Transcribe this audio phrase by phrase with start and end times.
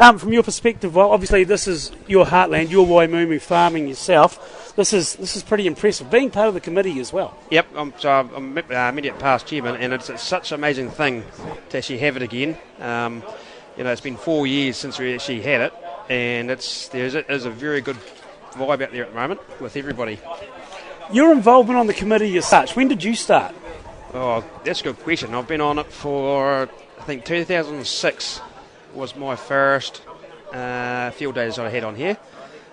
[0.00, 4.74] Um, from your perspective, well, obviously this is your heartland, your Waimumu farming yourself.
[4.74, 6.10] This is this is pretty impressive.
[6.10, 7.38] Being part of the committee as well.
[7.50, 11.22] Yep, I'm, so I'm uh, immediate past chairman, and it's, it's, such an amazing thing
[11.70, 12.58] to actually have it again.
[12.80, 13.22] Um,
[13.76, 15.74] you know, it's been four years since we actually had it,
[16.08, 17.96] and it's there's a, there's a very good
[18.52, 20.18] vibe out there at the moment with everybody.
[21.12, 23.54] Your involvement on the committee as such, when did you start?
[24.12, 25.34] Oh, that's a good question.
[25.34, 26.68] I've been on it for,
[26.98, 28.40] I think, 2006
[28.94, 30.02] was my first
[30.52, 32.16] uh, field days I had on here.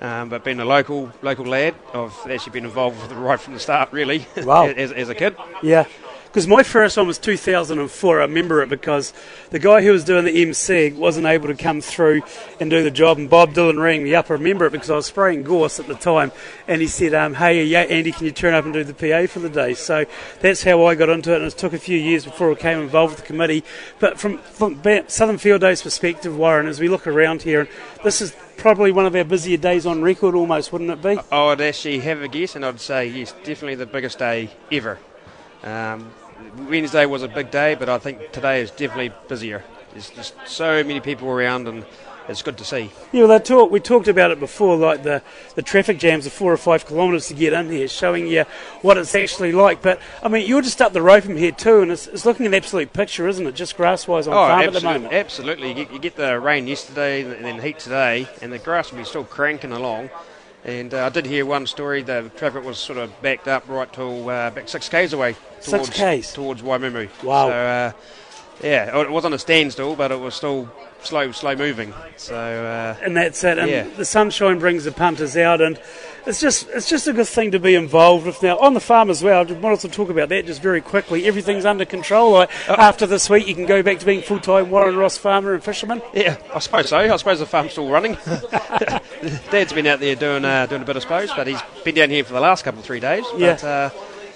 [0.00, 3.54] Um, but being a local local lad, I've actually been involved with it right from
[3.54, 4.66] the start, really, wow.
[4.66, 5.36] as, as a kid.
[5.62, 5.86] Yeah.
[6.32, 8.18] Because my first one was 2004.
[8.18, 9.12] I remember it because
[9.50, 12.22] the guy who was doing the MC wasn't able to come through
[12.58, 14.30] and do the job, and Bob Dylan rang me up.
[14.30, 16.32] I remember it because I was spraying gorse at the time,
[16.66, 19.26] and he said, um, "Hey, yeah, Andy, can you turn up and do the PA
[19.26, 20.06] for the day?" So
[20.40, 22.78] that's how I got into it, and it took a few years before I came
[22.78, 23.62] involved with the committee.
[23.98, 27.68] But from, from Southern Field Days perspective, Warren, as we look around here,
[28.04, 31.18] this is probably one of our busier days on record, almost, wouldn't it be?
[31.30, 34.98] I would actually have a guess, and I'd say yes, definitely the biggest day ever.
[35.62, 36.10] Um,
[36.68, 39.64] Wednesday was a big day, but I think today is definitely busier.
[39.92, 41.84] There's just so many people around, and
[42.28, 42.90] it's good to see.
[43.12, 45.22] Yeah, well, talk, we talked about it before, like the,
[45.54, 48.44] the traffic jams of four or five kilometres to get in here, showing you
[48.80, 49.82] what it's actually like.
[49.82, 52.46] But, I mean, you're just up the road from here too, and it's, it's looking
[52.46, 53.54] an absolute picture, isn't it?
[53.54, 55.12] Just grass wise on oh, farm at the moment.
[55.12, 55.68] Absolutely.
[55.68, 58.98] You get, you get the rain yesterday and then heat today, and the grass will
[58.98, 60.10] be still cranking along.
[60.64, 62.02] And uh, I did hear one story.
[62.02, 65.34] The traffic was sort of backed up right till uh, back six k's away.
[65.62, 67.08] Towards, six k's towards Waimumu.
[67.22, 67.48] Wow.
[67.48, 67.92] So uh,
[68.62, 70.70] yeah, it was on a standstill, but it was still
[71.02, 71.92] slow, slow moving.
[72.16, 73.58] So uh, and that's it.
[73.58, 73.88] And yeah.
[73.96, 75.80] the sunshine brings the punters out, and
[76.26, 78.42] it's just it's just a good thing to be involved with.
[78.42, 79.46] Now on the farm as well.
[79.48, 81.26] I wanted to talk about that just very quickly.
[81.26, 82.32] Everything's under control.
[82.32, 82.74] Like oh.
[82.74, 85.64] after this week, you can go back to being full time Warren Ross farmer and
[85.64, 86.00] fisherman.
[86.14, 86.98] Yeah, I suppose so.
[86.98, 88.16] I suppose the farm's still running.
[89.50, 92.10] Dad's been out there doing uh, doing a bit of suppose, but he's been down
[92.10, 93.24] here for the last couple of three days.
[93.36, 93.54] Yeah.
[93.54, 93.90] But, uh,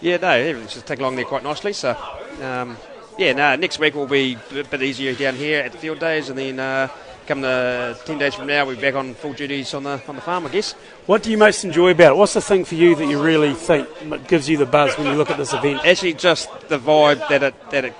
[0.00, 1.72] yeah, no, everything's just taking along there quite nicely.
[1.72, 1.96] So.
[2.42, 2.76] Um,
[3.18, 6.30] yeah, no, next week will be a bit easier down here at the field days,
[6.30, 6.88] and then uh,
[7.26, 10.14] come the ten days from now, we'll be back on full duties on the on
[10.14, 10.72] the farm, I guess.
[11.04, 12.16] What do you most enjoy about it?
[12.16, 13.88] What's the thing for you that you really think
[14.26, 15.84] gives you the buzz when you look at this event?
[15.84, 17.94] Actually, just the vibe that it that it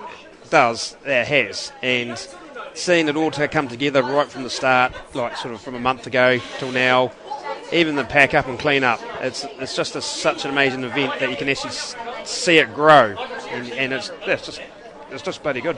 [0.49, 2.29] does, that it has, and
[2.73, 5.81] seeing it all to come together right from the start, like sort of from a
[5.81, 7.13] month ago till now.
[7.73, 11.21] Even the pack up and clean up, it's it's just a, such an amazing event
[11.21, 11.73] that you can actually
[12.25, 13.15] see it grow,
[13.51, 14.61] and, and it's, it's just
[15.13, 15.77] it's just bloody good.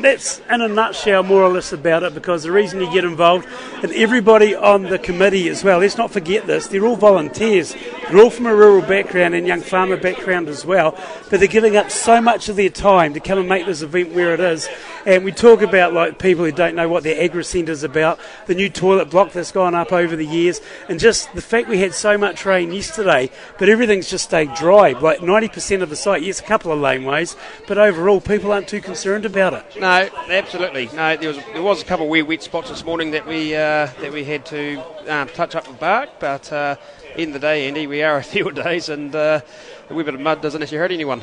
[0.00, 2.14] That's in a nutshell, more or less, about it.
[2.14, 3.48] Because the reason you get involved,
[3.82, 5.78] and everybody on the committee as well.
[5.78, 7.74] Let's not forget this: they're all volunteers.
[8.08, 10.98] They're all from a rural background and young farmer background as well.
[11.30, 14.14] But they're giving up so much of their time to come and make this event
[14.14, 14.68] where it is.
[15.06, 18.18] And we talk about like people who don't know what their agri centre is about,
[18.46, 21.78] the new toilet block that's gone up over the years, and just the fact we
[21.78, 24.92] had so much rain yesterday, but everything's just stayed dry.
[24.92, 27.36] Like 90% of the site, yes, a couple of laneways,
[27.68, 29.80] but overall people aren't too concerned about it.
[29.80, 30.88] No, absolutely.
[30.94, 33.54] No, there was there was a couple of wee wet spots this morning that we
[33.54, 36.76] uh, that we had to um, touch up with bark, but uh,
[37.16, 39.40] in the day, Andy, we are a few days, and uh,
[39.88, 41.22] a wee bit of mud doesn't actually hurt anyone.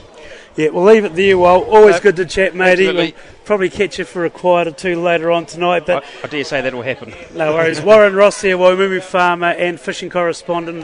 [0.56, 1.38] Yeah, we'll leave it there.
[1.38, 2.92] Well, always good to chat, matey.
[2.92, 3.12] We'll
[3.44, 5.86] probably catch you for a quiet or two later on tonight.
[5.86, 7.14] But I, I dare say that will happen.
[7.34, 7.82] No worries.
[7.82, 10.84] Warren Ross here, Waimumu farmer and fishing correspondent.